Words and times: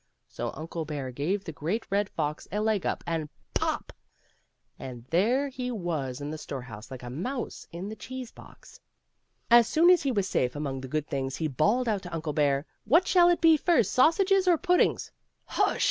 So 0.27 0.51
Uncle 0.55 0.83
Bear 0.83 1.11
gave 1.11 1.43
the 1.43 1.51
Great 1.51 1.85
Red 1.91 2.09
Fox 2.09 2.47
a 2.51 2.59
leg 2.59 2.87
up, 2.87 3.03
and— 3.05 3.29
pop!— 3.53 3.93
and 4.89 5.05
there 5.11 5.47
he 5.49 5.69
was 5.69 6.19
in 6.19 6.31
the 6.31 6.39
storehouse 6.39 6.89
like 6.89 7.03
a 7.03 7.09
mouse 7.11 7.67
in 7.71 7.87
the 7.87 7.95
cheese 7.95 8.31
box. 8.31 8.79
As 9.51 9.67
soon 9.67 9.91
as 9.91 10.01
he 10.01 10.11
was 10.11 10.27
safe 10.27 10.55
among 10.55 10.81
the 10.81 10.87
good 10.87 11.05
things 11.05 11.35
he 11.35 11.47
bawled 11.47 11.87
out 11.87 12.01
to 12.01 12.15
Uncle 12.15 12.33
Bear," 12.33 12.65
What 12.83 13.07
shall 13.07 13.29
it 13.29 13.41
be 13.41 13.55
first, 13.57 13.93
sausages 13.93 14.47
or 14.47 14.57
puddings?" 14.57 15.11
"JHush! 15.51 15.79